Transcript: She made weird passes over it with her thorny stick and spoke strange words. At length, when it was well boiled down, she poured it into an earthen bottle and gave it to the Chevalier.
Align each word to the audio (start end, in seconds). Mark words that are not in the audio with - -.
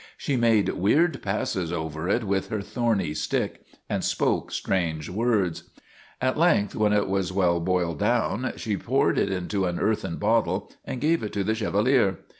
She 0.17 0.35
made 0.35 0.67
weird 0.69 1.21
passes 1.21 1.71
over 1.71 2.09
it 2.09 2.23
with 2.23 2.49
her 2.49 2.59
thorny 2.63 3.13
stick 3.13 3.61
and 3.87 4.03
spoke 4.03 4.51
strange 4.51 5.11
words. 5.11 5.69
At 6.19 6.39
length, 6.39 6.73
when 6.73 6.91
it 6.91 7.07
was 7.07 7.31
well 7.31 7.59
boiled 7.59 7.99
down, 7.99 8.53
she 8.55 8.77
poured 8.77 9.19
it 9.19 9.31
into 9.31 9.65
an 9.65 9.79
earthen 9.79 10.15
bottle 10.17 10.71
and 10.83 10.99
gave 11.01 11.21
it 11.21 11.33
to 11.33 11.43
the 11.43 11.53
Chevalier. 11.53 12.17